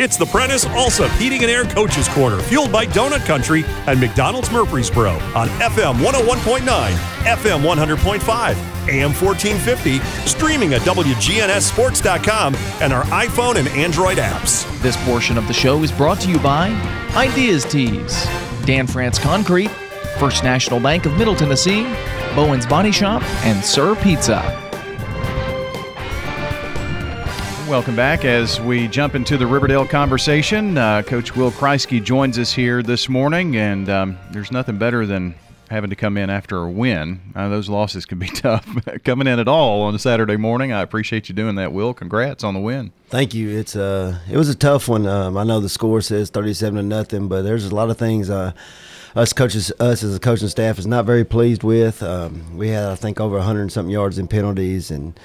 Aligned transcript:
It's 0.00 0.16
the 0.16 0.26
Prentice 0.26 0.64
Allsup 0.64 1.10
Heating 1.18 1.42
and 1.42 1.50
Air 1.50 1.64
Coaches 1.64 2.06
Corner, 2.10 2.40
fueled 2.40 2.70
by 2.70 2.86
Donut 2.86 3.26
Country 3.26 3.64
and 3.88 3.98
McDonald's 3.98 4.48
Murfreesboro 4.52 5.10
on 5.34 5.48
FM 5.58 5.96
101.9, 5.96 6.60
FM 7.24 7.62
100.5, 7.62 8.88
AM 8.88 9.12
1450, 9.12 9.98
streaming 10.24 10.74
at 10.74 10.82
WGNSSports.com 10.82 12.54
and 12.80 12.92
our 12.92 13.02
iPhone 13.06 13.56
and 13.56 13.66
Android 13.70 14.18
apps. 14.18 14.64
This 14.82 14.96
portion 15.04 15.36
of 15.36 15.48
the 15.48 15.52
show 15.52 15.82
is 15.82 15.90
brought 15.90 16.20
to 16.20 16.30
you 16.30 16.38
by 16.38 16.68
Ideas 17.16 17.64
Tees, 17.64 18.24
Dan 18.66 18.86
France 18.86 19.18
Concrete, 19.18 19.72
First 20.20 20.44
National 20.44 20.78
Bank 20.78 21.06
of 21.06 21.18
Middle 21.18 21.34
Tennessee, 21.34 21.82
Bowen's 22.36 22.66
Body 22.66 22.92
Shop, 22.92 23.20
and 23.42 23.64
Sir 23.64 23.96
Pizza. 23.96 24.67
Welcome 27.68 27.96
back 27.96 28.24
as 28.24 28.58
we 28.62 28.88
jump 28.88 29.14
into 29.14 29.36
the 29.36 29.46
Riverdale 29.46 29.86
conversation. 29.86 30.78
Uh, 30.78 31.02
Coach 31.02 31.36
Will 31.36 31.50
Kreisky 31.50 32.02
joins 32.02 32.38
us 32.38 32.50
here 32.50 32.82
this 32.82 33.10
morning, 33.10 33.56
and 33.56 33.90
um, 33.90 34.18
there's 34.30 34.50
nothing 34.50 34.78
better 34.78 35.04
than 35.04 35.34
having 35.68 35.90
to 35.90 35.96
come 35.96 36.16
in 36.16 36.30
after 36.30 36.56
a 36.56 36.70
win. 36.70 37.20
Uh, 37.36 37.50
those 37.50 37.68
losses 37.68 38.06
can 38.06 38.18
be 38.18 38.26
tough. 38.28 38.66
Coming 39.04 39.26
in 39.26 39.38
at 39.38 39.48
all 39.48 39.82
on 39.82 39.94
a 39.94 39.98
Saturday 39.98 40.36
morning, 40.36 40.72
I 40.72 40.80
appreciate 40.80 41.28
you 41.28 41.34
doing 41.34 41.56
that, 41.56 41.74
Will. 41.74 41.92
Congrats 41.92 42.42
on 42.42 42.54
the 42.54 42.60
win. 42.60 42.90
Thank 43.08 43.34
you. 43.34 43.50
It's 43.50 43.76
uh, 43.76 44.18
it 44.30 44.38
was 44.38 44.48
a 44.48 44.54
tough 44.54 44.88
one. 44.88 45.06
Um, 45.06 45.36
I 45.36 45.44
know 45.44 45.60
the 45.60 45.68
score 45.68 46.00
says 46.00 46.30
37 46.30 46.76
to 46.76 46.82
nothing, 46.82 47.28
but 47.28 47.42
there's 47.42 47.66
a 47.66 47.74
lot 47.74 47.90
of 47.90 47.98
things. 47.98 48.30
Uh, 48.30 48.52
us 49.14 49.34
coaches, 49.34 49.70
us 49.78 50.02
as 50.02 50.16
a 50.16 50.20
coaching 50.20 50.48
staff, 50.48 50.78
is 50.78 50.86
not 50.86 51.04
very 51.04 51.24
pleased 51.24 51.62
with. 51.62 52.02
Um, 52.02 52.56
we 52.56 52.68
had, 52.68 52.88
I 52.88 52.94
think, 52.94 53.20
over 53.20 53.36
100 53.36 53.70
something 53.70 53.92
yards 53.92 54.18
in 54.18 54.26
penalties, 54.26 54.90
and 54.90 55.18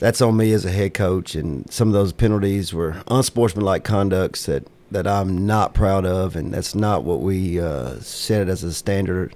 that's 0.00 0.20
on 0.20 0.36
me 0.36 0.52
as 0.52 0.64
a 0.64 0.72
head 0.72 0.92
coach. 0.94 1.36
And 1.36 1.70
some 1.72 1.86
of 1.86 1.94
those 1.94 2.12
penalties 2.12 2.74
were 2.74 3.02
unsportsmanlike 3.06 3.84
conducts 3.84 4.46
that, 4.46 4.66
that 4.90 5.06
I'm 5.06 5.46
not 5.46 5.72
proud 5.72 6.04
of, 6.04 6.34
and 6.34 6.52
that's 6.52 6.74
not 6.74 7.04
what 7.04 7.20
we 7.20 7.60
uh, 7.60 8.00
set 8.00 8.42
it 8.42 8.48
as 8.48 8.64
a 8.64 8.74
standard 8.74 9.32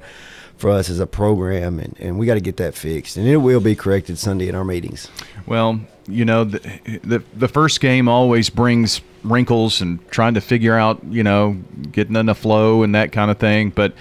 for 0.56 0.70
us 0.70 0.89
as 0.89 1.00
a 1.00 1.06
program, 1.06 1.78
and, 1.80 1.97
and 1.98 2.19
we 2.19 2.27
got 2.27 2.34
to 2.34 2.41
get 2.41 2.56
that 2.56 2.74
fixed. 2.74 3.16
And 3.16 3.27
it 3.27 3.39
will 3.39 3.61
be 3.61 3.74
corrected 3.74 4.19
Sunday 4.19 4.48
in 4.48 4.55
our 4.55 4.64
meetings. 4.64 5.08
Well, 5.47 5.80
you 6.06 6.24
know, 6.24 6.44
the, 6.44 6.58
the, 7.02 7.22
the 7.34 7.48
first 7.48 7.80
game 7.80 8.08
always 8.08 8.50
brings 8.50 9.00
wrinkles 9.24 9.80
and 9.80 9.98
trying 10.11 10.34
to 10.34 10.41
figure 10.41 10.77
out, 10.77 11.02
you 11.05 11.22
know, 11.22 11.56
getting 11.91 12.17
in 12.17 12.27
the 12.27 12.34
flow 12.34 12.83
and 12.83 12.94
that 12.94 13.11
kind 13.12 13.30
of 13.30 13.39
thing. 13.39 13.70
But 13.70 13.94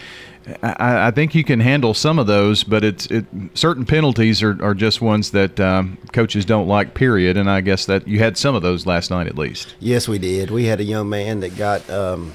I, 0.62 1.08
I, 1.08 1.12
think 1.12 1.36
you 1.36 1.44
can 1.44 1.60
handle 1.60 1.94
some 1.94 2.20
of 2.20 2.28
those, 2.28 2.64
but 2.64 2.84
it's 2.84 3.06
it, 3.08 3.26
certain 3.54 3.86
penalties 3.86 4.44
are, 4.44 4.62
are 4.64 4.74
just 4.74 5.02
ones 5.02 5.32
that 5.32 5.60
um, 5.60 5.98
coaches 6.12 6.44
don't 6.44 6.68
like. 6.68 6.94
Period. 6.94 7.38
And 7.38 7.50
I 7.50 7.62
guess 7.62 7.86
that 7.86 8.08
you 8.08 8.20
had 8.20 8.38
some 8.38 8.54
of 8.54 8.62
those 8.62 8.86
last 8.86 9.10
night 9.10 9.28
at 9.28 9.38
least. 9.38 9.76
Yes, 9.80 10.08
we 10.08 10.20
did. 10.20 10.52
We 10.52 10.66
had 10.66 10.80
a 10.80 10.84
young 10.84 11.10
man 11.10 11.40
that 11.42 11.56
got 11.56 11.90
um, 11.90 12.34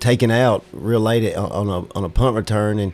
taken 0.00 0.30
out 0.30 0.64
real 0.72 1.00
late 1.00 1.34
on 1.34 1.68
a 1.68 1.96
on 1.96 2.04
a 2.04 2.08
punt 2.08 2.36
return, 2.36 2.78
and 2.78 2.92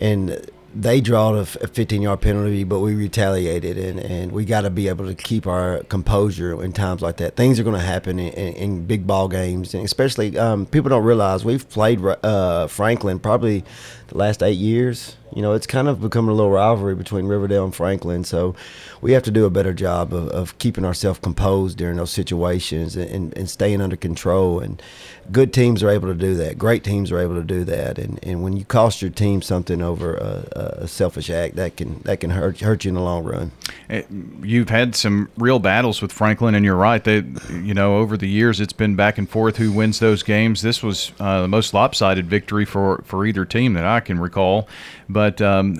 and 0.00 0.50
they 0.74 1.00
drawed 1.00 1.34
a 1.36 1.44
15 1.44 2.02
yard 2.02 2.20
penalty, 2.20 2.62
but 2.64 2.78
we 2.78 2.94
retaliated, 2.94 3.76
and, 3.76 3.98
and 3.98 4.32
we 4.32 4.44
got 4.44 4.60
to 4.62 4.70
be 4.70 4.88
able 4.88 5.06
to 5.06 5.14
keep 5.14 5.46
our 5.46 5.82
composure 5.84 6.62
in 6.62 6.72
times 6.72 7.02
like 7.02 7.16
that. 7.16 7.34
Things 7.36 7.58
are 7.58 7.64
going 7.64 7.78
to 7.78 7.84
happen 7.84 8.18
in, 8.18 8.32
in, 8.32 8.54
in, 8.54 8.86
big 8.86 9.06
ball 9.06 9.28
games, 9.28 9.74
and 9.74 9.84
especially 9.84 10.38
um, 10.38 10.66
people 10.66 10.88
don't 10.88 11.04
realize 11.04 11.44
we've 11.44 11.68
played 11.68 12.00
uh, 12.04 12.68
Franklin 12.68 13.18
probably 13.18 13.64
the 14.10 14.18
last 14.18 14.42
eight 14.42 14.58
years. 14.58 15.16
You 15.34 15.42
know, 15.42 15.52
it's 15.54 15.66
kind 15.66 15.88
of 15.88 16.00
become 16.00 16.28
a 16.28 16.32
little 16.32 16.50
rivalry 16.50 16.94
between 16.96 17.26
Riverdale 17.26 17.64
and 17.64 17.74
Franklin. 17.74 18.24
So 18.24 18.54
we 19.00 19.12
have 19.12 19.22
to 19.24 19.30
do 19.30 19.44
a 19.44 19.50
better 19.50 19.72
job 19.72 20.12
of, 20.12 20.28
of 20.28 20.58
keeping 20.58 20.84
ourselves 20.84 21.20
composed 21.20 21.78
during 21.78 21.96
those 21.96 22.10
situations 22.10 22.96
and, 22.96 23.08
and, 23.10 23.38
and, 23.38 23.48
staying 23.48 23.80
under 23.80 23.96
control. 23.96 24.58
And 24.58 24.82
good 25.30 25.52
teams 25.52 25.82
are 25.82 25.88
able 25.88 26.08
to 26.08 26.14
do 26.14 26.34
that. 26.34 26.58
Great 26.58 26.82
teams 26.82 27.12
are 27.12 27.18
able 27.18 27.36
to 27.36 27.44
do 27.44 27.64
that. 27.64 27.98
And, 27.98 28.18
and 28.24 28.42
when 28.42 28.56
you 28.56 28.64
cost 28.64 29.00
your 29.00 29.10
team 29.10 29.40
something 29.40 29.80
over 29.80 30.14
a, 30.14 30.48
a 30.52 30.59
selfish 30.86 31.30
act, 31.30 31.56
that 31.56 31.76
can 31.76 32.00
that 32.04 32.20
can 32.20 32.30
hurt 32.30 32.60
hurt 32.60 32.84
you 32.84 32.90
in 32.90 32.94
the 32.94 33.00
long 33.00 33.24
run. 33.24 33.52
Eh, 33.88 34.02
you've 34.42 34.68
had 34.68 34.94
some 34.94 35.28
real 35.36 35.58
battles 35.58 36.02
with 36.02 36.12
Franklin, 36.12 36.54
and 36.54 36.64
you're 36.64 36.76
right. 36.76 37.02
They, 37.02 37.24
you 37.50 37.74
know, 37.74 37.98
over 37.98 38.16
the 38.16 38.28
years, 38.28 38.60
it's 38.60 38.72
been 38.72 38.96
back 38.96 39.18
and 39.18 39.28
forth 39.28 39.56
who 39.56 39.72
wins 39.72 39.98
those 39.98 40.22
games. 40.22 40.62
This 40.62 40.82
was 40.82 41.12
uh, 41.20 41.42
the 41.42 41.48
most 41.48 41.74
lopsided 41.74 42.26
victory 42.26 42.64
for 42.64 43.02
for 43.04 43.26
either 43.26 43.44
team 43.44 43.74
that 43.74 43.84
I 43.84 44.00
can 44.00 44.18
recall. 44.18 44.68
But 45.08 45.42
um, 45.42 45.76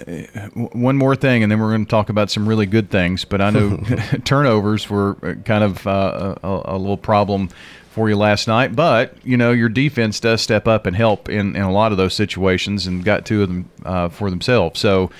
one 0.55 0.97
more 0.97 1.15
thing, 1.15 1.43
and 1.43 1.53
then 1.53 1.61
we're 1.61 1.71
going 1.71 1.85
to 1.85 1.91
talk 1.91 2.09
about 2.09 2.31
some 2.31 2.49
really 2.49 2.67
good 2.67 2.91
things. 2.91 3.25
But 3.25 3.41
I 3.41 3.51
know 3.51 3.77
turnovers 4.25 4.89
were 4.91 5.15
kind 5.45 5.65
of 5.65 5.87
uh, 5.87 6.35
a, 6.43 6.63
a, 6.65 6.79
little 6.79 6.97
problem 6.97 7.51
for 7.91 8.09
you 8.09 8.17
last 8.17 8.49
night. 8.49 8.75
But 8.75 9.15
you 9.25 9.37
know 9.37 9.53
your 9.53 9.69
defense 9.69 10.19
does 10.21 10.41
step 10.41 10.67
up 10.67 10.87
and 10.87 10.97
help 10.97 11.29
in, 11.29 11.55
in 11.55 11.63
a 11.63 11.73
lot 11.73 11.93
of 11.93 11.99
those 11.99 12.15
situations, 12.15 12.87
and 12.87 13.05
got 13.05 13.27
two 13.27 13.43
of 13.43 13.49
them 13.49 13.71
uh, 13.85 14.09
for 14.09 14.31
themselves. 14.31 14.81
So. 14.81 15.11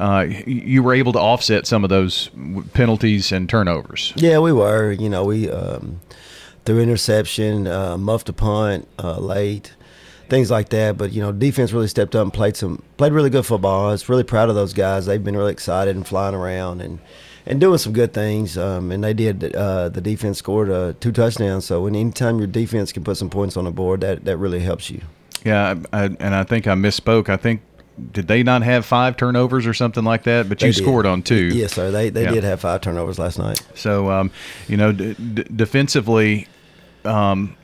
Uh, 0.00 0.26
you 0.44 0.82
were 0.82 0.92
able 0.92 1.12
to 1.12 1.20
offset 1.20 1.68
some 1.68 1.84
of 1.84 1.88
those 1.88 2.28
penalties 2.72 3.30
and 3.30 3.48
turnovers. 3.48 4.12
Yeah, 4.16 4.40
we 4.40 4.52
were. 4.52 4.90
You 4.90 5.08
know, 5.08 5.22
we 5.22 5.48
um, 5.48 6.00
through 6.64 6.80
interception, 6.80 7.68
uh, 7.68 7.96
muffed 7.96 8.28
a 8.28 8.32
punt 8.32 8.88
uh, 8.98 9.20
late 9.20 9.72
things 10.28 10.50
like 10.50 10.70
that. 10.70 10.96
But 10.96 11.12
you 11.12 11.22
know, 11.22 11.32
defense 11.32 11.72
really 11.72 11.88
stepped 11.88 12.14
up 12.14 12.22
and 12.22 12.32
played 12.32 12.56
some 12.56 12.82
played 12.96 13.12
really 13.12 13.30
good 13.30 13.46
football. 13.46 13.88
I 13.88 13.92
was 13.92 14.08
really 14.08 14.24
proud 14.24 14.48
of 14.48 14.54
those 14.54 14.72
guys. 14.72 15.06
They've 15.06 15.22
been 15.22 15.36
really 15.36 15.52
excited 15.52 15.96
and 15.96 16.06
flying 16.06 16.34
around 16.34 16.80
and 16.80 16.98
and 17.46 17.60
doing 17.60 17.78
some 17.78 17.92
good 17.92 18.12
things. 18.12 18.56
Um, 18.56 18.90
and 18.90 19.02
they 19.04 19.14
did. 19.14 19.54
Uh, 19.54 19.88
the 19.88 20.00
defense 20.00 20.38
scored 20.38 20.70
uh, 20.70 20.94
two 21.00 21.12
touchdowns. 21.12 21.66
So 21.66 21.82
when 21.82 21.94
anytime 21.94 22.38
your 22.38 22.46
defense 22.46 22.92
can 22.92 23.04
put 23.04 23.16
some 23.16 23.30
points 23.30 23.56
on 23.56 23.64
the 23.64 23.70
board, 23.70 24.00
that 24.00 24.24
that 24.24 24.36
really 24.36 24.60
helps 24.60 24.90
you. 24.90 25.02
Yeah, 25.44 25.74
I, 25.92 26.04
and 26.04 26.34
I 26.34 26.44
think 26.44 26.66
I 26.66 26.74
misspoke. 26.74 27.28
I 27.28 27.36
think 27.36 27.60
did 28.12 28.26
they 28.28 28.42
not 28.42 28.62
have 28.62 28.84
five 28.84 29.16
turnovers 29.16 29.66
or 29.66 29.74
something 29.74 30.04
like 30.04 30.24
that? 30.24 30.48
But 30.48 30.62
you 30.62 30.72
scored 30.72 31.06
on 31.06 31.22
two. 31.22 31.48
Yes, 31.48 31.74
sir. 31.74 31.90
They 31.90 32.10
they 32.10 32.24
yeah. 32.24 32.32
did 32.32 32.44
have 32.44 32.60
five 32.60 32.80
turnovers 32.80 33.18
last 33.18 33.38
night. 33.38 33.62
So, 33.74 34.10
um, 34.10 34.30
you 34.68 34.76
know, 34.76 34.92
d- 34.92 35.14
d- 35.14 35.44
defensively, 35.54 36.48
um, 37.04 37.56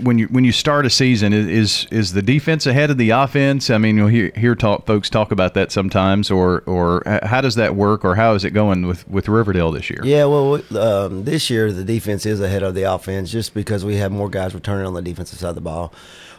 when 0.00 0.18
you 0.18 0.26
when 0.26 0.44
you 0.44 0.52
start 0.52 0.86
a 0.86 0.90
season, 0.90 1.32
is 1.32 1.86
is 1.90 2.12
the 2.12 2.22
defense 2.22 2.66
ahead 2.66 2.90
of 2.90 2.98
the 2.98 3.10
offense? 3.10 3.70
I 3.70 3.78
mean, 3.78 3.96
you'll 3.96 4.08
hear, 4.08 4.32
hear 4.36 4.54
talk, 4.54 4.86
folks 4.86 5.08
talk 5.08 5.32
about 5.32 5.54
that 5.54 5.72
sometimes, 5.72 6.30
or 6.30 6.60
or 6.66 7.02
how 7.22 7.40
does 7.40 7.54
that 7.56 7.74
work, 7.74 8.04
or 8.04 8.14
how 8.14 8.34
is 8.34 8.44
it 8.44 8.50
going 8.50 8.86
with, 8.86 9.06
with 9.08 9.28
Riverdale 9.28 9.72
this 9.72 9.90
year? 9.90 10.00
Yeah, 10.04 10.26
well, 10.26 10.62
um, 10.78 11.24
this 11.24 11.50
year 11.50 11.72
the 11.72 11.84
defense 11.84 12.26
is 12.26 12.40
ahead 12.40 12.62
of 12.62 12.74
the 12.74 12.82
offense 12.82 13.30
just 13.30 13.54
because 13.54 13.84
we 13.84 13.96
have 13.96 14.12
more 14.12 14.28
guys 14.28 14.54
returning 14.54 14.86
on 14.86 14.94
the 14.94 15.02
defensive 15.02 15.38
side 15.38 15.50
of 15.50 15.54
the 15.54 15.60
ball, 15.60 15.92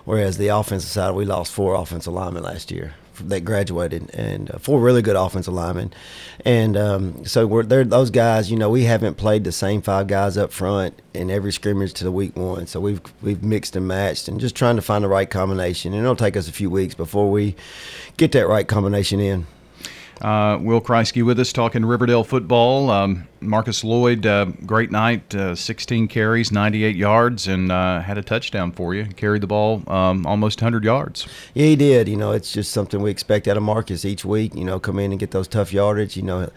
whereas 0.05 0.37
the 0.37 0.47
offensive 0.49 0.89
side 0.89 1.15
we 1.15 1.25
lost 1.25 1.51
four 1.51 1.75
offensive 1.75 2.13
linemen 2.13 2.43
last 2.43 2.71
year 2.71 2.93
that 3.15 3.41
graduated 3.41 4.13
and 4.13 4.51
uh, 4.51 4.57
four 4.57 4.79
really 4.79 5.01
good 5.01 5.15
offensive 5.15 5.53
linemen. 5.53 5.93
And 6.45 6.77
um, 6.77 7.25
so 7.25 7.47
we're 7.47 7.63
they're, 7.63 7.83
those 7.83 8.09
guys, 8.09 8.51
you 8.51 8.57
know, 8.57 8.69
we 8.69 8.83
haven't 8.83 9.15
played 9.15 9.43
the 9.43 9.51
same 9.51 9.81
five 9.81 10.07
guys 10.07 10.37
up 10.37 10.51
front 10.51 11.01
in 11.13 11.29
every 11.29 11.51
scrimmage 11.51 11.93
to 11.93 12.03
the 12.03 12.11
week 12.11 12.35
one. 12.35 12.67
So 12.67 12.79
we've 12.79 13.01
we've 13.21 13.43
mixed 13.43 13.75
and 13.75 13.87
matched 13.87 14.27
and 14.27 14.39
just 14.39 14.55
trying 14.55 14.75
to 14.75 14.81
find 14.81 15.03
the 15.03 15.09
right 15.09 15.29
combination. 15.29 15.93
And 15.93 16.01
it'll 16.01 16.15
take 16.15 16.37
us 16.37 16.47
a 16.47 16.53
few 16.53 16.69
weeks 16.69 16.95
before 16.95 17.29
we 17.31 17.55
get 18.17 18.31
that 18.33 18.47
right 18.47 18.67
combination 18.67 19.19
in. 19.19 19.47
Uh, 20.23 20.57
Will 20.61 20.79
Kreisky 20.79 21.21
with 21.21 21.37
us 21.37 21.51
talking 21.51 21.83
Riverdale 21.83 22.23
football. 22.23 22.89
Um, 22.89 23.27
Marcus 23.41 23.83
Lloyd, 23.83 24.25
uh, 24.25 24.45
great 24.65 24.89
night, 24.89 25.35
uh, 25.35 25.53
16 25.53 26.07
carries, 26.07 26.49
98 26.49 26.95
yards, 26.95 27.47
and 27.47 27.71
uh, 27.71 27.99
had 27.99 28.17
a 28.17 28.23
touchdown 28.23 28.71
for 28.71 28.95
you. 28.95 29.05
Carried 29.05 29.41
the 29.43 29.47
ball 29.47 29.83
um, 29.87 30.25
almost 30.25 30.61
100 30.61 30.85
yards. 30.85 31.27
Yeah, 31.53 31.65
he 31.65 31.75
did. 31.75 32.07
You 32.07 32.15
know, 32.15 32.31
it's 32.31 32.53
just 32.53 32.71
something 32.71 33.01
we 33.01 33.11
expect 33.11 33.49
out 33.49 33.57
of 33.57 33.63
Marcus 33.63 34.05
each 34.05 34.23
week. 34.23 34.55
You 34.55 34.63
know, 34.63 34.79
come 34.79 34.97
in 34.97 35.11
and 35.11 35.19
get 35.19 35.31
those 35.31 35.49
tough 35.49 35.73
yardage. 35.73 36.15
You 36.15 36.23
know, 36.23 36.49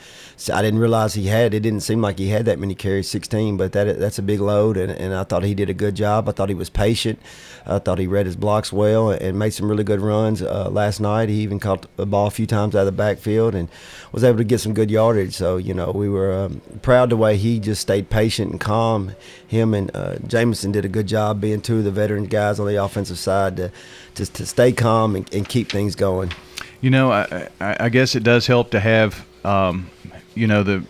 I 0.53 0.63
didn't 0.63 0.79
realize 0.79 1.15
he 1.15 1.27
had. 1.27 1.55
It 1.55 1.61
didn't 1.61 1.81
seem 1.81 2.01
like 2.01 2.19
he 2.19 2.29
had 2.29 2.45
that 2.45 2.61
many 2.61 2.77
carries, 2.77 3.11
16, 3.11 3.57
but 3.57 3.73
that 3.73 3.99
that's 3.99 4.19
a 4.19 4.23
big 4.23 4.41
load, 4.41 4.77
and, 4.77 4.93
and 4.93 5.13
I 5.13 5.25
thought 5.25 5.43
he 5.43 5.55
did 5.55 5.71
a 5.71 5.75
good 5.75 5.97
job. 5.97 6.29
I 6.29 6.33
thought 6.33 6.49
he 6.49 6.55
was 6.55 6.71
patient. 6.71 7.19
I 7.67 7.81
thought 7.81 7.99
he 7.99 8.07
read 8.07 8.27
his 8.27 8.37
blocks 8.37 8.73
well 8.73 9.11
and 9.11 9.37
made 9.37 9.51
some 9.51 9.69
really 9.69 9.83
good 9.83 10.01
runs 10.01 10.41
uh, 10.41 10.71
last 10.71 11.01
night. 11.01 11.29
He 11.29 11.41
even 11.41 11.59
caught 11.59 11.87
the 11.97 12.07
ball 12.07 12.29
a 12.29 12.31
few 12.31 12.47
times 12.47 12.77
out 12.77 12.81
of 12.81 12.87
the 12.87 12.93
backfield 12.93 13.56
and 13.57 13.69
was 14.13 14.23
able 14.23 14.39
to 14.39 14.45
get 14.45 14.61
some 14.61 14.75
good 14.75 14.91
yardage. 14.91 15.35
So 15.35 15.57
you 15.57 15.75
know, 15.75 15.91
we 15.91 16.09
were. 16.09 16.33
Um, 16.33 16.61
proud 16.83 17.11
the 17.11 17.17
way 17.17 17.37
he 17.37 17.59
just 17.59 17.83
stayed 17.83 18.11
patient 18.11 18.51
and 18.51 18.61
calm. 18.61 19.13
Him 19.47 19.75
and 19.75 19.91
uh, 19.95 20.17
Jamison 20.27 20.73
did 20.73 20.85
a 20.85 20.89
good 20.89 21.07
job 21.07 21.41
being 21.41 21.61
two 21.61 21.79
of 21.79 21.85
the 21.85 21.91
veteran 21.91 22.27
guys 22.27 22.61
on 22.61 22.67
the 22.67 22.77
offensive 22.83 23.19
side 23.19 23.57
to 23.57 23.73
just 24.15 24.35
to 24.35 24.47
stay 24.47 24.73
calm 24.73 25.17
and, 25.17 25.33
and 25.35 25.49
keep 25.49 25.71
things 25.71 25.95
going. 25.95 26.33
You 26.81 26.91
know, 26.91 27.11
I, 27.11 27.49
I, 27.61 27.89
guess 27.89 28.15
it 28.15 28.23
does 28.23 28.47
help 28.47 28.71
to 28.71 28.81
have, 28.81 29.27
um, 29.45 29.91
you 30.35 30.47
know, 30.47 30.63
the 30.63 30.85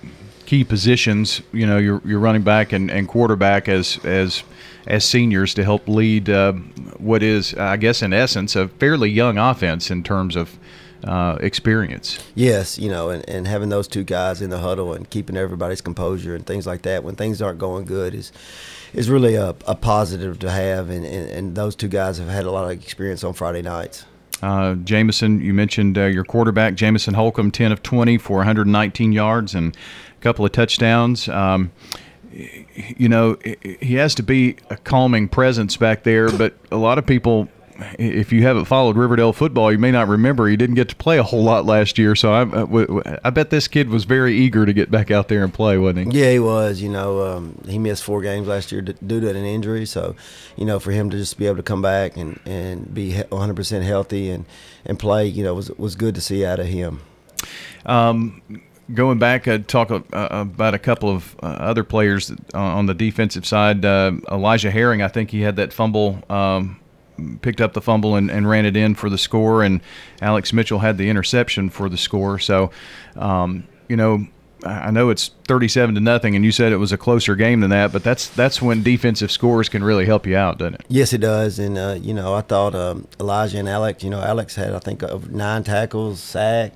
key 0.44 0.64
positions. 0.64 1.40
You 1.52 1.66
know, 1.66 1.78
your 1.78 2.02
your 2.04 2.18
running 2.18 2.42
back 2.42 2.72
and, 2.72 2.90
and 2.90 3.08
quarterback 3.08 3.68
as 3.68 4.04
as 4.04 4.42
as 4.86 5.04
seniors 5.04 5.54
to 5.54 5.64
help 5.64 5.88
lead 5.88 6.28
uh, 6.28 6.52
what 6.98 7.22
is, 7.22 7.54
I 7.54 7.76
guess, 7.76 8.02
in 8.02 8.12
essence, 8.12 8.54
a 8.54 8.68
fairly 8.68 9.10
young 9.10 9.38
offense 9.38 9.90
in 9.90 10.02
terms 10.02 10.36
of 10.36 10.58
uh, 11.06 11.38
experience. 11.40 12.18
Yes, 12.34 12.78
you 12.78 12.90
know, 12.90 13.10
and, 13.10 13.28
and 13.28 13.46
having 13.46 13.68
those 13.68 13.86
two 13.88 14.04
guys 14.04 14.42
in 14.42 14.50
the 14.50 14.58
huddle 14.58 14.92
and 14.92 15.08
keeping 15.08 15.36
everybody's 15.36 15.80
composure 15.80 16.34
and 16.34 16.44
things 16.44 16.66
like 16.66 16.82
that 16.82 17.04
when 17.04 17.14
things 17.14 17.40
aren't 17.40 17.58
going 17.58 17.84
good 17.84 18.14
is 18.14 18.32
is 18.92 19.10
really 19.10 19.34
a, 19.34 19.50
a 19.66 19.74
positive 19.74 20.38
to 20.40 20.50
have. 20.50 20.90
And, 20.90 21.04
and, 21.04 21.30
and 21.30 21.54
those 21.54 21.76
two 21.76 21.88
guys 21.88 22.18
have 22.18 22.28
had 22.28 22.44
a 22.44 22.50
lot 22.50 22.64
of 22.64 22.70
experience 22.70 23.24
on 23.24 23.34
Friday 23.34 23.62
nights. 23.62 24.06
Uh, 24.42 24.74
Jamison, 24.74 25.40
you 25.40 25.54
mentioned 25.54 25.96
uh, 25.96 26.04
your 26.04 26.24
quarterback, 26.24 26.74
Jamison 26.74 27.14
Holcomb, 27.14 27.50
10 27.50 27.72
of 27.72 27.82
20 27.82 28.18
for 28.18 28.38
119 28.38 29.12
yards 29.12 29.54
and 29.54 29.74
a 29.74 30.20
couple 30.22 30.44
of 30.44 30.52
touchdowns. 30.52 31.28
Um, 31.28 31.72
you 32.32 33.08
know, 33.08 33.38
he 33.80 33.94
has 33.94 34.14
to 34.16 34.22
be 34.22 34.56
a 34.68 34.76
calming 34.76 35.28
presence 35.28 35.76
back 35.76 36.02
there, 36.02 36.30
but 36.30 36.54
a 36.70 36.76
lot 36.76 36.98
of 36.98 37.06
people 37.06 37.48
if 37.98 38.32
you 38.32 38.42
haven't 38.42 38.66
followed 38.66 38.96
Riverdale 38.96 39.32
football, 39.32 39.70
you 39.70 39.78
may 39.78 39.90
not 39.90 40.08
remember 40.08 40.48
he 40.48 40.56
didn't 40.56 40.76
get 40.76 40.88
to 40.88 40.96
play 40.96 41.18
a 41.18 41.22
whole 41.22 41.42
lot 41.42 41.64
last 41.64 41.98
year. 41.98 42.14
So 42.14 42.32
I, 42.32 42.42
uh, 42.42 43.18
I 43.24 43.30
bet 43.30 43.50
this 43.50 43.68
kid 43.68 43.88
was 43.88 44.04
very 44.04 44.36
eager 44.36 44.66
to 44.66 44.72
get 44.72 44.90
back 44.90 45.10
out 45.10 45.28
there 45.28 45.44
and 45.44 45.52
play, 45.52 45.78
wasn't 45.78 46.12
he? 46.12 46.20
Yeah, 46.20 46.32
he 46.32 46.38
was. 46.38 46.80
You 46.80 46.88
know, 46.88 47.26
um, 47.26 47.60
he 47.66 47.78
missed 47.78 48.04
four 48.04 48.22
games 48.22 48.48
last 48.48 48.72
year 48.72 48.82
due 48.82 49.20
to 49.20 49.28
an 49.28 49.36
injury. 49.36 49.86
So, 49.86 50.16
you 50.56 50.64
know, 50.64 50.78
for 50.78 50.90
him 50.90 51.10
to 51.10 51.16
just 51.16 51.38
be 51.38 51.46
able 51.46 51.56
to 51.56 51.62
come 51.62 51.82
back 51.82 52.16
and, 52.16 52.40
and 52.44 52.92
be 52.92 53.12
100% 53.12 53.82
healthy 53.82 54.30
and, 54.30 54.44
and 54.84 54.98
play, 54.98 55.26
you 55.26 55.44
know, 55.44 55.54
was 55.54 55.70
was 55.72 55.96
good 55.96 56.14
to 56.14 56.20
see 56.20 56.44
out 56.44 56.58
of 56.58 56.66
him. 56.66 57.00
Um, 57.84 58.42
going 58.92 59.18
back, 59.18 59.48
uh, 59.48 59.58
talk 59.58 59.90
uh, 59.90 60.02
about 60.12 60.74
a 60.74 60.78
couple 60.78 61.10
of 61.10 61.36
uh, 61.42 61.46
other 61.46 61.84
players 61.84 62.32
on 62.54 62.86
the 62.86 62.94
defensive 62.94 63.46
side. 63.46 63.84
Uh, 63.84 64.12
Elijah 64.30 64.70
Herring, 64.70 65.02
I 65.02 65.08
think 65.08 65.30
he 65.30 65.40
had 65.40 65.56
that 65.56 65.72
fumble, 65.72 66.22
um, 66.30 66.78
picked 67.42 67.60
up 67.60 67.72
the 67.72 67.80
fumble 67.80 68.16
and, 68.16 68.30
and, 68.30 68.48
ran 68.48 68.66
it 68.66 68.76
in 68.76 68.94
for 68.94 69.10
the 69.10 69.18
score, 69.18 69.62
and 69.62 69.80
Alex 70.20 70.52
Mitchell 70.52 70.80
had 70.80 70.98
the 70.98 71.08
interception 71.08 71.70
for 71.70 71.88
the 71.88 71.96
score. 71.96 72.38
So, 72.38 72.70
um, 73.16 73.66
you 73.88 73.96
know. 73.96 74.26
I 74.64 74.90
know 74.90 75.10
it's 75.10 75.32
37 75.46 75.94
to 75.96 76.00
nothing, 76.00 76.34
and 76.34 76.44
you 76.44 76.50
said 76.50 76.72
it 76.72 76.78
was 76.78 76.90
a 76.90 76.96
closer 76.96 77.36
game 77.36 77.60
than 77.60 77.70
that, 77.70 77.92
but 77.92 78.02
that's 78.02 78.26
that's 78.28 78.60
when 78.60 78.82
defensive 78.82 79.30
scores 79.30 79.68
can 79.68 79.84
really 79.84 80.06
help 80.06 80.26
you 80.26 80.34
out, 80.34 80.58
doesn't 80.58 80.76
it? 80.76 80.80
Yes, 80.88 81.12
it 81.12 81.20
does. 81.20 81.58
And 81.58 81.76
uh, 81.76 81.98
you 82.00 82.14
know, 82.14 82.34
I 82.34 82.40
thought 82.40 82.74
um, 82.74 83.06
Elijah 83.20 83.58
and 83.58 83.68
Alex. 83.68 84.02
You 84.02 84.10
know, 84.10 84.20
Alex 84.20 84.56
had 84.56 84.72
I 84.72 84.78
think 84.78 85.02
nine 85.30 85.62
tackles, 85.62 86.20
sack, 86.20 86.72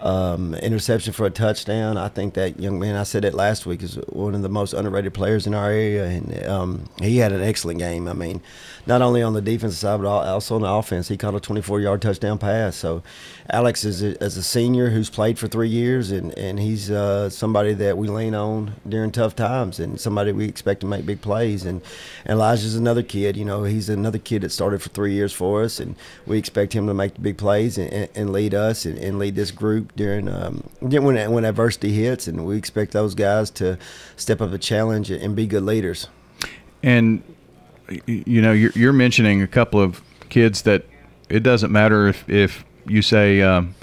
um, 0.00 0.54
interception 0.56 1.12
for 1.12 1.26
a 1.26 1.30
touchdown. 1.30 1.96
I 1.96 2.08
think 2.08 2.34
that 2.34 2.60
young 2.60 2.78
man, 2.78 2.96
I 2.96 3.04
said 3.04 3.24
it 3.24 3.34
last 3.34 3.64
week, 3.66 3.82
is 3.82 3.96
one 4.08 4.34
of 4.34 4.42
the 4.42 4.48
most 4.48 4.72
underrated 4.72 5.14
players 5.14 5.46
in 5.46 5.54
our 5.54 5.70
area, 5.70 6.04
and 6.04 6.46
um, 6.46 6.84
he 7.00 7.18
had 7.18 7.32
an 7.32 7.42
excellent 7.42 7.78
game. 7.78 8.08
I 8.08 8.12
mean, 8.12 8.42
not 8.86 9.02
only 9.02 9.22
on 9.22 9.32
the 9.32 9.40
defensive 9.40 9.78
side, 9.78 10.02
but 10.02 10.08
also 10.08 10.56
on 10.56 10.62
the 10.62 10.70
offense. 10.70 11.08
He 11.08 11.16
caught 11.16 11.34
a 11.34 11.38
24-yard 11.38 12.02
touchdown 12.02 12.38
pass. 12.38 12.76
So, 12.76 13.02
Alex 13.50 13.84
is 13.84 14.02
a, 14.02 14.22
is 14.22 14.36
a 14.36 14.42
senior 14.42 14.90
who's 14.90 15.10
played 15.10 15.38
for 15.38 15.48
three 15.48 15.68
years, 15.68 16.10
and 16.10 16.36
and 16.38 16.58
he's 16.58 16.90
uh, 16.90 17.30
somebody 17.30 17.72
that 17.74 17.96
we 17.96 18.08
lean 18.08 18.34
on 18.34 18.74
during 18.88 19.10
tough 19.10 19.36
times, 19.36 19.80
and 19.80 20.00
somebody 20.00 20.32
we 20.32 20.46
expect 20.46 20.80
to 20.80 20.86
make 20.86 21.06
big 21.06 21.20
plays. 21.20 21.64
And, 21.64 21.82
and 22.24 22.34
Elijah's 22.34 22.74
another 22.74 23.02
kid. 23.02 23.36
You 23.36 23.44
know, 23.44 23.64
he's 23.64 23.88
another 23.88 24.18
kid 24.18 24.42
that 24.42 24.50
started 24.50 24.82
for 24.82 24.88
three 24.90 25.12
years 25.12 25.32
for 25.32 25.62
us, 25.62 25.80
and 25.80 25.94
we 26.26 26.38
expect 26.38 26.72
him 26.72 26.86
to 26.86 26.94
make 26.94 27.14
the 27.14 27.20
big 27.20 27.36
plays 27.36 27.78
and, 27.78 28.08
and 28.14 28.32
lead 28.32 28.54
us 28.54 28.84
and, 28.84 28.98
and 28.98 29.18
lead 29.18 29.34
this 29.34 29.50
group 29.50 29.83
during 29.96 30.28
um, 30.28 30.64
when 30.80 31.30
when 31.30 31.44
adversity 31.44 31.92
hits, 31.92 32.26
and 32.26 32.44
we 32.44 32.56
expect 32.56 32.92
those 32.92 33.14
guys 33.14 33.50
to 33.52 33.78
step 34.16 34.40
up 34.40 34.52
a 34.52 34.58
challenge 34.58 35.10
and 35.10 35.34
be 35.36 35.46
good 35.46 35.64
leaders. 35.64 36.08
And 36.82 37.22
you 38.06 38.42
know, 38.42 38.52
you're, 38.52 38.72
you're 38.74 38.92
mentioning 38.92 39.42
a 39.42 39.46
couple 39.46 39.80
of 39.80 40.02
kids 40.28 40.62
that 40.62 40.84
it 41.28 41.42
doesn't 41.42 41.72
matter 41.72 42.08
if 42.08 42.28
if 42.28 42.64
you 42.86 43.02
say 43.02 43.40
um, 43.42 43.74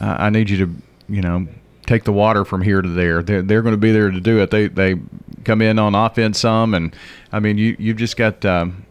I 0.00 0.30
need 0.30 0.50
you 0.50 0.66
to 0.66 0.74
you 1.08 1.22
know 1.22 1.46
take 1.86 2.04
the 2.04 2.12
water 2.12 2.44
from 2.44 2.62
here 2.62 2.82
to 2.82 2.88
there. 2.88 3.22
They're, 3.22 3.42
they're 3.42 3.62
going 3.62 3.72
to 3.72 3.78
be 3.78 3.92
there 3.92 4.10
to 4.10 4.20
do 4.20 4.40
it. 4.40 4.50
They 4.50 4.68
they 4.68 4.96
come 5.44 5.62
in 5.62 5.78
on 5.78 5.94
offense 5.94 6.38
some, 6.40 6.74
and 6.74 6.94
I 7.32 7.40
mean 7.40 7.58
you 7.58 7.76
you've 7.78 7.96
just 7.96 8.16
got 8.16 8.44
um, 8.44 8.84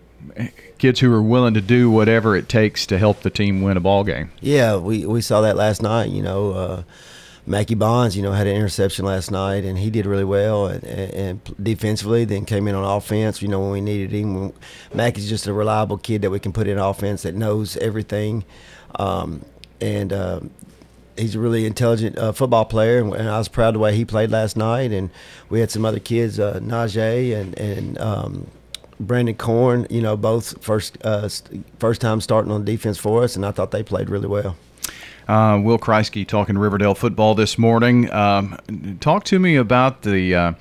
kids 0.77 0.99
who 0.99 1.11
are 1.13 1.21
willing 1.21 1.53
to 1.53 1.61
do 1.61 1.89
whatever 1.89 2.35
it 2.35 2.49
takes 2.49 2.85
to 2.87 2.97
help 2.97 3.21
the 3.21 3.29
team 3.29 3.61
win 3.61 3.77
a 3.77 3.79
ball 3.79 4.03
game. 4.03 4.31
Yeah, 4.41 4.77
we 4.77 5.05
we 5.05 5.21
saw 5.21 5.41
that 5.41 5.55
last 5.55 5.81
night. 5.81 6.09
You 6.09 6.21
know. 6.21 6.51
Uh, 6.51 6.83
Mackie 7.49 7.75
Bonds, 7.75 8.17
you 8.17 8.21
know, 8.21 8.33
had 8.33 8.45
an 8.45 8.57
interception 8.57 9.05
last 9.05 9.31
night, 9.31 9.63
and 9.63 9.77
he 9.77 9.89
did 9.89 10.05
really 10.05 10.25
well. 10.25 10.67
And, 10.67 10.83
and, 10.83 11.55
defensively, 11.63 12.25
then 12.25 12.43
came 12.43 12.67
in 12.67 12.75
on 12.75 12.83
offense. 12.83 13.41
You 13.41 13.47
know, 13.47 13.61
when 13.61 13.71
we 13.71 13.79
needed 13.79 14.11
him, 14.11 14.51
Mackie's 14.93 15.29
just 15.29 15.47
a 15.47 15.53
reliable 15.53 15.97
kid 15.97 16.23
that 16.23 16.29
we 16.29 16.41
can 16.41 16.51
put 16.51 16.67
in 16.67 16.77
offense 16.77 17.21
that 17.21 17.35
knows 17.35 17.77
everything, 17.77 18.43
um, 18.95 19.45
and 19.79 20.11
uh, 20.11 20.41
he's 21.17 21.35
a 21.35 21.39
really 21.39 21.65
intelligent 21.65 22.17
uh, 22.17 22.31
football 22.31 22.65
player. 22.65 22.99
And, 22.99 23.13
and, 23.13 23.29
I 23.29 23.37
was 23.37 23.47
proud 23.47 23.69
of 23.69 23.73
the 23.75 23.79
way 23.79 23.95
he 23.95 24.05
played 24.05 24.31
last 24.31 24.57
night. 24.57 24.91
And 24.91 25.09
we 25.49 25.59
had 25.59 25.71
some 25.71 25.85
other 25.85 25.99
kids, 25.99 26.39
uh, 26.39 26.59
Najee 26.61 27.35
and 27.35 27.57
and 27.57 27.97
um, 27.97 28.47
Brandon 28.99 29.35
Corn, 29.35 29.87
you 29.89 30.01
know, 30.01 30.17
both 30.17 30.61
first 30.63 30.97
uh, 31.03 31.29
first 31.79 32.01
time 32.01 32.21
starting 32.21 32.51
on 32.51 32.65
defense 32.65 32.97
for 32.97 33.23
us, 33.23 33.35
and 33.35 33.45
I 33.45 33.51
thought 33.51 33.71
they 33.71 33.83
played 33.83 34.09
really 34.09 34.27
well. 34.27 34.55
Uh, 35.27 35.59
Will 35.61 35.77
Kreisky 35.77 36.25
talking 36.25 36.57
Riverdale 36.57 36.95
football 36.95 37.35
this 37.35 37.57
morning. 37.57 38.09
Um, 38.11 38.57
talk 39.01 39.25
to 39.25 39.39
me 39.39 39.57
about 39.57 40.03
the 40.03 40.33
uh, 40.33 40.53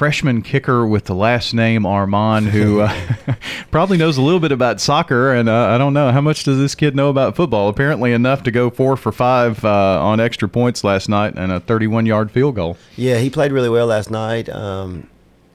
freshman 0.00 0.40
kicker 0.40 0.86
with 0.86 1.04
the 1.04 1.14
last 1.14 1.52
name 1.52 1.84
Armand, 1.84 2.48
who 2.48 2.80
uh, 2.80 2.94
probably 3.70 3.98
knows 3.98 4.16
a 4.16 4.22
little 4.22 4.40
bit 4.40 4.52
about 4.52 4.80
soccer. 4.80 5.34
And 5.34 5.48
uh, 5.48 5.66
I 5.68 5.78
don't 5.78 5.92
know 5.92 6.10
how 6.10 6.22
much 6.22 6.44
does 6.44 6.56
this 6.56 6.74
kid 6.74 6.96
know 6.96 7.10
about 7.10 7.36
football. 7.36 7.68
Apparently 7.68 8.12
enough 8.12 8.42
to 8.44 8.50
go 8.50 8.70
four 8.70 8.96
for 8.96 9.12
five 9.12 9.62
uh, 9.62 10.02
on 10.02 10.20
extra 10.20 10.48
points 10.48 10.84
last 10.84 11.10
night 11.10 11.34
and 11.36 11.52
a 11.52 11.60
31-yard 11.60 12.30
field 12.30 12.54
goal. 12.54 12.78
Yeah, 12.96 13.18
he 13.18 13.28
played 13.28 13.52
really 13.52 13.68
well 13.68 13.88
last 13.88 14.10
night. 14.10 14.48
Um, 14.48 15.09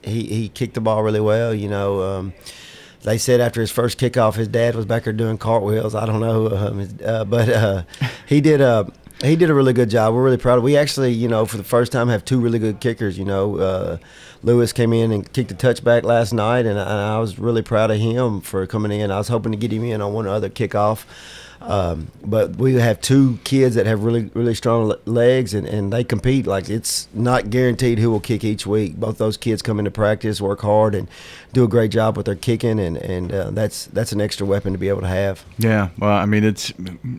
he 0.05 0.23
he 0.23 0.49
kicked 0.49 0.75
the 0.75 0.81
ball 0.81 1.03
really 1.03 1.21
well. 1.21 1.53
You 1.53 1.69
know. 1.69 2.01
Um, 2.01 2.33
they 3.01 3.19
said 3.19 3.39
after 3.39 3.61
his 3.61 3.69
first 3.69 3.99
kickoff, 3.99 4.33
his 4.33 4.47
dad 4.47 4.73
was 4.73 4.85
back 4.87 5.03
there 5.03 5.13
doing 5.13 5.37
cartwheels. 5.37 5.93
I 5.93 6.07
don't 6.07 6.21
know, 6.21 6.47
um, 6.47 6.89
uh, 7.05 7.23
but 7.23 7.49
uh, 7.49 7.83
he 8.25 8.41
did 8.41 8.61
a 8.61 8.91
he 9.23 9.35
did 9.35 9.49
a 9.49 9.53
really 9.53 9.73
good 9.73 9.89
job. 9.89 10.13
We're 10.13 10.23
really 10.23 10.37
proud. 10.37 10.57
of 10.57 10.63
We 10.63 10.75
actually, 10.75 11.13
you 11.13 11.27
know, 11.27 11.45
for 11.45 11.57
the 11.57 11.63
first 11.63 11.91
time, 11.91 12.09
have 12.09 12.25
two 12.25 12.39
really 12.39 12.59
good 12.59 12.79
kickers. 12.79 13.17
You 13.17 13.25
know, 13.25 13.57
uh, 13.57 13.97
Lewis 14.43 14.73
came 14.73 14.91
in 14.91 15.11
and 15.11 15.31
kicked 15.31 15.51
a 15.51 15.55
touchback 15.55 16.03
last 16.03 16.33
night, 16.33 16.65
and 16.65 16.77
I, 16.77 16.83
and 16.83 16.91
I 16.91 17.19
was 17.19 17.39
really 17.39 17.61
proud 17.61 17.91
of 17.91 17.97
him 17.97 18.41
for 18.41 18.65
coming 18.67 18.91
in. 18.91 19.11
I 19.11 19.17
was 19.17 19.27
hoping 19.27 19.51
to 19.51 19.57
get 19.57 19.71
him 19.71 19.83
in 19.83 20.01
on 20.01 20.13
one 20.13 20.27
other 20.27 20.49
kickoff. 20.49 21.05
Um, 21.61 22.09
but 22.23 22.57
we 22.57 22.75
have 22.75 23.01
two 23.01 23.39
kids 23.43 23.75
that 23.75 23.85
have 23.85 24.03
really 24.03 24.29
really 24.33 24.53
strong 24.53 24.93
legs 25.05 25.53
and, 25.53 25.67
and 25.67 25.91
they 25.91 26.03
compete 26.03 26.45
like 26.45 26.69
it's 26.69 27.07
not 27.13 27.49
guaranteed 27.49 27.99
who 27.99 28.11
will 28.11 28.19
kick 28.19 28.43
each 28.43 28.67
week. 28.67 28.95
Both 28.97 29.17
those 29.17 29.37
kids 29.37 29.61
come 29.61 29.79
into 29.79 29.91
practice, 29.91 30.39
work 30.39 30.61
hard, 30.61 30.93
and 30.93 31.07
do 31.53 31.63
a 31.63 31.67
great 31.67 31.89
job 31.89 32.17
with 32.17 32.25
their 32.25 32.35
kicking, 32.35 32.79
and 32.79 32.97
and 32.97 33.33
uh, 33.33 33.49
that's 33.51 33.85
that's 33.85 34.11
an 34.11 34.21
extra 34.21 34.45
weapon 34.45 34.73
to 34.73 34.79
be 34.79 34.89
able 34.89 35.01
to 35.01 35.07
have. 35.07 35.43
Yeah, 35.57 35.89
well, 35.97 36.11
I 36.11 36.25
mean, 36.25 36.43
it's 36.43 36.73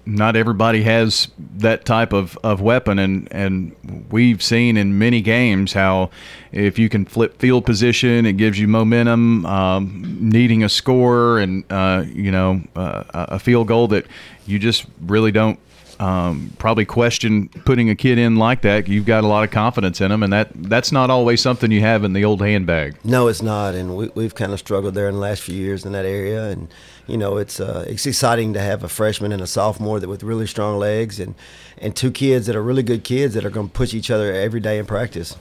not 0.05 0.37
everybody 0.37 0.83
has 0.83 1.29
that 1.57 1.85
type 1.85 2.13
of, 2.13 2.39
of 2.45 2.61
weapon, 2.61 2.99
and 2.99 3.29
and 3.33 3.75
we've 4.11 4.43
seen 4.43 4.77
in 4.77 4.99
many 4.99 5.23
games 5.23 5.73
how 5.73 6.11
if 6.53 6.79
you 6.79 6.89
can 6.89 7.05
flip 7.05 7.39
field 7.39 7.65
position, 7.65 8.27
it 8.27 8.35
gives 8.35 8.59
you 8.59 8.69
momentum. 8.69 9.45
Um, 9.47 10.19
needing 10.21 10.63
a 10.63 10.69
score 10.69 11.39
and 11.39 11.65
uh, 11.71 12.05
you 12.07 12.31
know 12.31 12.63
uh, 12.77 13.05
a 13.13 13.39
field 13.39 13.69
goal 13.69 13.89
that 13.89 14.07
you 14.47 14.59
just 14.59 14.87
really 15.01 15.33
don't 15.33 15.59
um, 15.99 16.53
probably 16.59 16.85
question 16.85 17.49
putting 17.65 17.89
a 17.91 17.95
kid 17.95 18.19
in 18.19 18.37
like 18.37 18.63
that. 18.63 18.89
You've 18.89 19.07
got 19.07 19.25
a 19.25 19.27
lot 19.27 19.45
of 19.45 19.51
confidence 19.51 20.01
in 20.01 20.11
them, 20.11 20.23
and 20.23 20.33
that 20.33 20.51
that's 20.55 20.93
not 20.93 21.11
always 21.11 21.41
something 21.41 21.71
you 21.71 21.81
have 21.81 22.05
in 22.05 22.13
the 22.13 22.25
old 22.25 22.41
handbag. 22.41 22.97
No, 23.05 23.29
it's 23.29 23.43
not, 23.43 23.75
and 23.75 23.97
we, 23.97 24.23
have 24.23 24.35
kind 24.35 24.53
of 24.53 24.59
struggled 24.59 24.95
there 24.95 25.09
in 25.09 25.15
the 25.15 25.21
last 25.21 25.43
few 25.43 25.57
years 25.57 25.85
in 25.85 25.93
that 25.93 26.05
area. 26.05 26.45
And 26.51 26.69
you 27.07 27.17
know, 27.17 27.39
it's 27.39 27.61
uh, 27.61 27.85
it's 27.89 28.07
exciting 28.07 28.53
to 28.55 28.61
have 28.61 28.85
a 28.85 28.89
freshman 28.89 29.33
and 29.33 29.41
a 29.41 29.47
sophomore 29.47 30.01
that 30.01 30.09
with 30.09 30.23
really 30.23 30.47
strong 30.47 30.79
legs, 30.79 31.19
and 31.19 31.35
and 31.79 31.97
two 31.97 32.11
kids 32.11 32.47
that 32.47 32.57
are 32.57 32.63
really 32.63 32.83
good 32.83 33.05
kids 33.05 33.35
that 33.35 33.45
are 33.45 33.51
going 33.51 33.69
to 33.69 33.73
push 33.73 33.95
each 33.95 34.11
other 34.11 34.33
every 34.33 34.61
day 34.61 34.79
in 34.79 34.87
practice. 34.87 35.37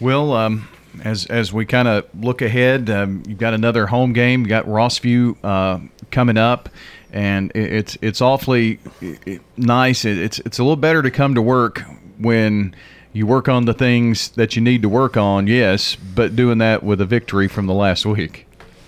Well, 0.00 0.32
um, 0.32 0.68
as 1.02 1.26
as 1.26 1.52
we 1.52 1.66
kind 1.66 1.88
of 1.88 2.06
look 2.18 2.42
ahead, 2.42 2.88
um, 2.90 3.22
you've 3.26 3.38
got 3.38 3.54
another 3.54 3.86
home 3.86 4.12
game. 4.12 4.42
You 4.42 4.48
got 4.48 4.66
Rossview 4.66 5.36
uh, 5.42 5.80
coming 6.10 6.36
up, 6.36 6.68
and 7.12 7.50
it's 7.54 7.96
it's 8.00 8.20
awfully 8.20 8.78
nice. 9.56 10.04
It's 10.04 10.38
it's 10.40 10.58
a 10.58 10.62
little 10.62 10.76
better 10.76 11.02
to 11.02 11.10
come 11.10 11.34
to 11.34 11.42
work 11.42 11.82
when 12.18 12.74
you 13.12 13.26
work 13.26 13.48
on 13.48 13.64
the 13.64 13.74
things 13.74 14.30
that 14.30 14.56
you 14.56 14.62
need 14.62 14.82
to 14.82 14.88
work 14.88 15.16
on. 15.16 15.46
Yes, 15.46 15.96
but 15.96 16.36
doing 16.36 16.58
that 16.58 16.82
with 16.82 17.00
a 17.00 17.06
victory 17.06 17.48
from 17.48 17.66
the 17.66 17.74
last 17.74 18.04
week. 18.04 18.46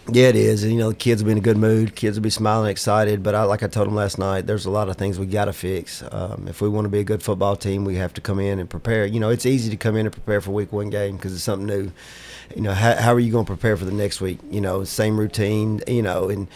Yeah, 0.09 0.29
it 0.29 0.37
is. 0.37 0.63
And, 0.63 0.73
you 0.73 0.79
know, 0.79 0.91
the 0.91 0.97
kids 0.97 1.23
will 1.23 1.29
be 1.29 1.33
in 1.33 1.39
a 1.39 1.41
good 1.41 1.57
mood. 1.57 1.97
Kids 1.97 2.17
will 2.17 2.23
be 2.23 2.31
smiling, 2.31 2.71
excited. 2.71 3.23
But 3.23 3.35
I, 3.35 3.43
like 3.43 3.65
I 3.65 3.67
told 3.67 3.89
them 3.89 3.97
last 3.97 4.19
night, 4.19 4.47
there's 4.47 4.65
a 4.65 4.71
lot 4.71 4.89
of 4.89 4.97
things 4.97 5.19
we 5.19 5.27
got 5.27 5.47
to 5.47 5.53
fix. 5.53 6.03
Um, 6.13 6.47
if 6.49 6.61
we 6.61 6.69
want 6.69 6.85
to 6.85 6.89
be 6.89 7.01
a 7.01 7.05
good 7.05 7.23
football 7.23 7.57
team, 7.57 7.85
we 7.85 7.97
have 7.97 8.15
to 8.15 8.21
come 8.21 8.39
in 8.39 8.61
and 8.61 8.71
prepare. 8.71 9.05
You 9.05 9.19
know, 9.19 9.31
it's 9.31 9.47
easy 9.47 9.69
to 9.71 9.77
come 9.77 9.97
in 9.97 10.07
and 10.07 10.13
prepare 10.13 10.41
for 10.41 10.53
week 10.53 10.73
one 10.73 10.91
game 10.91 11.17
because 11.17 11.35
it's 11.35 11.43
something 11.43 11.67
new. 11.67 11.91
You 12.55 12.63
know, 12.63 12.73
how, 12.73 12.95
how 12.95 13.13
are 13.13 13.21
you 13.21 13.33
going 13.33 13.45
to 13.45 13.51
prepare 13.51 13.77
for 13.77 13.85
the 13.85 13.93
next 13.93 14.21
week? 14.21 14.39
You 14.49 14.61
know, 14.61 14.85
same 14.85 15.19
routine, 15.19 15.83
you 15.89 16.03
know, 16.03 16.29
and 16.29 16.47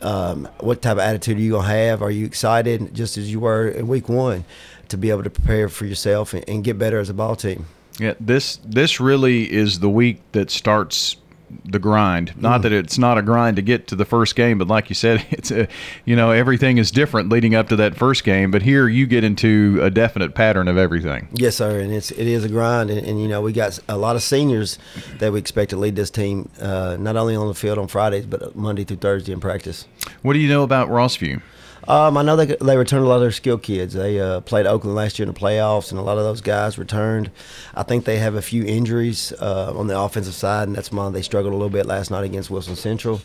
um, 0.00 0.48
what 0.58 0.82
type 0.82 0.92
of 0.92 0.98
attitude 0.98 1.36
are 1.36 1.40
you 1.40 1.52
going 1.52 1.66
to 1.66 1.72
have? 1.72 2.02
Are 2.02 2.10
you 2.10 2.26
excited 2.26 2.92
just 2.92 3.16
as 3.16 3.30
you 3.30 3.38
were 3.38 3.68
in 3.68 3.86
week 3.86 4.08
one 4.08 4.44
to 4.88 4.96
be 4.96 5.10
able 5.10 5.22
to 5.22 5.30
prepare 5.30 5.68
for 5.68 5.86
yourself 5.86 6.34
and, 6.34 6.46
and 6.48 6.64
get 6.64 6.76
better 6.78 6.98
as 6.98 7.08
a 7.08 7.14
ball 7.14 7.36
team? 7.36 7.66
Yeah, 7.98 8.14
this 8.20 8.58
this 8.64 9.00
really 9.00 9.50
is 9.50 9.78
the 9.78 9.88
week 9.88 10.20
that 10.32 10.50
starts 10.50 11.16
the 11.64 11.78
grind. 11.78 12.34
Not 12.40 12.62
that 12.62 12.72
it's 12.72 12.98
not 12.98 13.18
a 13.18 13.22
grind 13.22 13.56
to 13.56 13.62
get 13.62 13.86
to 13.88 13.96
the 13.96 14.04
first 14.04 14.36
game, 14.36 14.58
but 14.58 14.68
like 14.68 14.88
you 14.88 14.94
said, 14.94 15.24
it's 15.30 15.50
a 15.50 15.68
you 16.04 16.16
know 16.16 16.30
everything 16.30 16.78
is 16.78 16.90
different 16.90 17.28
leading 17.28 17.54
up 17.54 17.68
to 17.68 17.76
that 17.76 17.96
first 17.96 18.24
game. 18.24 18.50
But 18.50 18.62
here 18.62 18.88
you 18.88 19.06
get 19.06 19.24
into 19.24 19.78
a 19.82 19.90
definite 19.90 20.34
pattern 20.34 20.68
of 20.68 20.76
everything. 20.76 21.28
Yes, 21.32 21.56
sir, 21.56 21.80
and 21.80 21.92
it's 21.92 22.10
it 22.10 22.26
is 22.26 22.44
a 22.44 22.48
grind, 22.48 22.90
and, 22.90 23.06
and 23.06 23.20
you 23.20 23.28
know 23.28 23.40
we 23.40 23.52
got 23.52 23.78
a 23.88 23.96
lot 23.96 24.16
of 24.16 24.22
seniors 24.22 24.78
that 25.18 25.32
we 25.32 25.38
expect 25.38 25.70
to 25.70 25.76
lead 25.76 25.96
this 25.96 26.10
team, 26.10 26.48
uh, 26.60 26.96
not 26.98 27.16
only 27.16 27.36
on 27.36 27.48
the 27.48 27.54
field 27.54 27.78
on 27.78 27.88
Fridays, 27.88 28.26
but 28.26 28.56
Monday 28.56 28.84
through 28.84 28.98
Thursday 28.98 29.32
in 29.32 29.40
practice. 29.40 29.86
What 30.22 30.34
do 30.34 30.38
you 30.38 30.48
know 30.48 30.62
about 30.62 30.88
Rossview? 30.88 31.42
Um, 31.88 32.16
I 32.16 32.22
know 32.22 32.36
they 32.36 32.46
they 32.46 32.76
returned 32.76 33.04
a 33.04 33.08
lot 33.08 33.16
of 33.16 33.20
their 33.20 33.30
skill 33.30 33.58
kids. 33.58 33.94
They 33.94 34.20
uh, 34.20 34.40
played 34.40 34.66
Oakland 34.66 34.96
last 34.96 35.18
year 35.18 35.28
in 35.28 35.32
the 35.32 35.38
playoffs, 35.38 35.90
and 35.90 35.98
a 35.98 36.02
lot 36.02 36.18
of 36.18 36.24
those 36.24 36.40
guys 36.40 36.78
returned. 36.78 37.30
I 37.74 37.82
think 37.82 38.04
they 38.04 38.18
have 38.18 38.34
a 38.34 38.42
few 38.42 38.64
injuries 38.64 39.32
uh, 39.40 39.72
on 39.76 39.86
the 39.86 39.98
offensive 39.98 40.34
side, 40.34 40.68
and 40.68 40.76
that's 40.76 40.90
why 40.90 41.08
they 41.10 41.22
struggled 41.22 41.52
a 41.52 41.56
little 41.56 41.70
bit 41.70 41.86
last 41.86 42.10
night 42.10 42.24
against 42.24 42.50
Wilson 42.50 42.76
Central. 42.76 43.20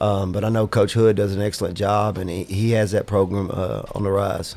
Um, 0.00 0.32
but 0.32 0.44
I 0.44 0.48
know 0.48 0.66
Coach 0.66 0.94
Hood 0.94 1.16
does 1.16 1.34
an 1.34 1.42
excellent 1.42 1.76
job, 1.76 2.16
and 2.16 2.30
he, 2.30 2.44
he 2.44 2.70
has 2.70 2.92
that 2.92 3.06
program 3.06 3.50
uh, 3.52 3.82
on 3.94 4.02
the 4.02 4.10
rise. 4.10 4.56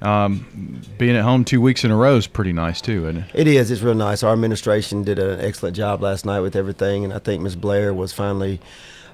Um, 0.00 0.80
being 0.96 1.16
at 1.16 1.24
home 1.24 1.44
two 1.44 1.60
weeks 1.60 1.84
in 1.84 1.90
a 1.90 1.96
row 1.96 2.16
is 2.16 2.28
pretty 2.28 2.52
nice 2.52 2.80
too, 2.80 3.08
isn't 3.08 3.22
it? 3.22 3.30
It 3.34 3.46
is. 3.48 3.70
It's 3.70 3.82
real 3.82 3.94
nice. 3.94 4.22
Our 4.22 4.32
administration 4.32 5.02
did 5.02 5.18
an 5.18 5.40
excellent 5.40 5.76
job 5.76 6.02
last 6.02 6.24
night 6.24 6.40
with 6.40 6.54
everything, 6.54 7.02
and 7.02 7.12
I 7.12 7.18
think 7.18 7.42
Miss 7.42 7.56
Blair 7.56 7.92
was 7.92 8.12
finally 8.12 8.60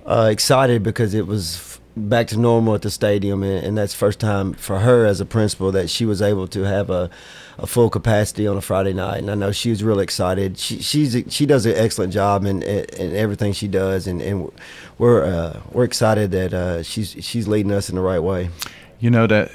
uh, 0.04 0.28
excited 0.30 0.82
because 0.82 1.14
it 1.14 1.26
was 1.26 1.71
back 1.96 2.26
to 2.28 2.38
normal 2.38 2.74
at 2.74 2.82
the 2.82 2.90
stadium, 2.90 3.42
and, 3.42 3.64
and 3.64 3.78
that's 3.78 3.94
first 3.94 4.18
time 4.18 4.54
for 4.54 4.80
her 4.80 5.04
as 5.06 5.20
a 5.20 5.26
principal 5.26 5.72
that 5.72 5.90
she 5.90 6.04
was 6.04 6.22
able 6.22 6.46
to 6.48 6.62
have 6.62 6.90
a, 6.90 7.10
a 7.58 7.66
full 7.66 7.90
capacity 7.90 8.46
on 8.46 8.56
a 8.56 8.60
Friday 8.60 8.92
night. 8.92 9.18
And 9.18 9.30
I 9.30 9.34
know 9.34 9.52
she 9.52 9.70
was 9.70 9.84
really 9.84 10.02
excited. 10.02 10.58
She 10.58 10.80
she's 10.80 11.16
she 11.28 11.46
does 11.46 11.66
an 11.66 11.74
excellent 11.76 12.12
job 12.12 12.44
in, 12.44 12.62
in 12.62 13.16
everything 13.16 13.52
she 13.52 13.68
does, 13.68 14.06
and, 14.06 14.22
and 14.22 14.50
we're 14.98 15.24
uh, 15.24 15.60
we're 15.72 15.84
excited 15.84 16.30
that 16.30 16.54
uh, 16.54 16.82
she's 16.82 17.16
she's 17.20 17.46
leading 17.46 17.72
us 17.72 17.88
in 17.88 17.96
the 17.96 18.02
right 18.02 18.20
way. 18.20 18.50
You 19.00 19.10
know 19.10 19.26
that 19.26 19.50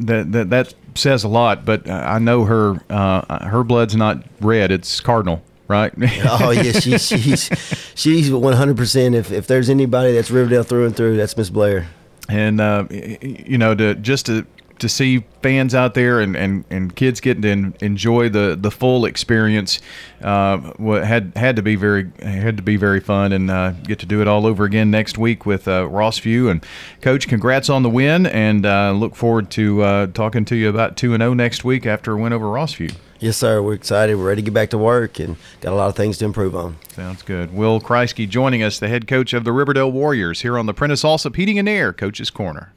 that 0.00 0.32
that, 0.32 0.50
that 0.50 0.74
says 0.94 1.24
a 1.24 1.28
lot, 1.28 1.64
but 1.64 1.88
I 1.88 2.18
know 2.18 2.44
her 2.44 2.80
uh, 2.90 3.46
her 3.48 3.62
blood's 3.62 3.94
not 3.94 4.24
red; 4.40 4.72
it's 4.72 5.00
cardinal 5.00 5.42
right? 5.68 5.92
oh 6.24 6.50
yeah, 6.50 6.72
she's 6.72 7.06
she's 7.06 7.50
she's 7.94 8.30
one 8.30 8.54
hundred 8.54 8.76
percent. 8.76 9.14
If 9.14 9.32
if 9.32 9.46
there's 9.46 9.68
anybody 9.68 10.12
that's 10.12 10.30
Riverdale 10.30 10.62
through 10.62 10.86
and 10.86 10.96
through, 10.96 11.16
that's 11.16 11.36
Miss 11.36 11.50
Blair. 11.50 11.88
And 12.28 12.60
uh, 12.60 12.86
you 12.90 13.58
know, 13.58 13.74
to 13.74 13.94
just 13.94 14.26
to 14.26 14.46
to 14.78 14.88
see 14.88 15.24
fans 15.42 15.74
out 15.74 15.94
there 15.94 16.20
and, 16.20 16.36
and, 16.36 16.64
and 16.70 16.94
kids 16.94 17.20
getting 17.20 17.72
to 17.72 17.84
enjoy 17.84 18.28
the, 18.28 18.56
the 18.58 18.70
full 18.70 19.04
experience 19.04 19.80
uh, 20.22 20.58
had 21.02 21.32
had 21.36 21.56
to 21.56 21.62
be 21.62 21.76
very 21.76 22.10
had 22.20 22.56
to 22.56 22.62
be 22.62 22.76
very 22.76 23.00
fun 23.00 23.32
and 23.32 23.50
uh, 23.50 23.70
get 23.70 23.98
to 23.98 24.06
do 24.06 24.20
it 24.20 24.28
all 24.28 24.46
over 24.46 24.64
again 24.64 24.90
next 24.90 25.18
week 25.18 25.46
with 25.46 25.66
uh, 25.66 25.82
Rossview 25.82 26.50
and 26.50 26.64
Coach. 27.00 27.28
Congrats 27.28 27.70
on 27.70 27.82
the 27.82 27.90
win 27.90 28.26
and 28.26 28.66
uh, 28.66 28.92
look 28.92 29.14
forward 29.14 29.50
to 29.52 29.82
uh, 29.82 30.06
talking 30.08 30.44
to 30.46 30.56
you 30.56 30.68
about 30.68 30.96
two 30.96 31.14
and 31.14 31.20
zero 31.20 31.30
oh 31.30 31.34
next 31.34 31.64
week 31.64 31.86
after 31.86 32.12
a 32.12 32.16
win 32.16 32.32
over 32.32 32.46
Rossview. 32.46 32.94
Yes, 33.18 33.36
sir. 33.36 33.62
We're 33.62 33.74
excited. 33.74 34.16
We're 34.16 34.28
ready 34.28 34.42
to 34.42 34.46
get 34.46 34.54
back 34.54 34.70
to 34.70 34.78
work 34.78 35.18
and 35.18 35.36
got 35.60 35.72
a 35.72 35.76
lot 35.76 35.88
of 35.88 35.96
things 35.96 36.18
to 36.18 36.24
improve 36.24 36.54
on. 36.54 36.76
Sounds 36.88 37.22
good. 37.22 37.54
Will 37.54 37.80
Kreisky 37.80 38.28
joining 38.28 38.62
us, 38.62 38.78
the 38.78 38.88
head 38.88 39.06
coach 39.06 39.32
of 39.32 39.44
the 39.44 39.52
Riverdale 39.52 39.90
Warriors, 39.90 40.42
here 40.42 40.58
on 40.58 40.66
the 40.66 40.74
Prentice 40.74 41.02
Allsup 41.02 41.36
Heating 41.36 41.58
and 41.58 41.68
Air 41.68 41.92
Coach's 41.92 42.30
Corner. 42.30 42.72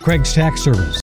Craig's 0.00 0.34
Tax 0.34 0.62
Service 0.62 0.92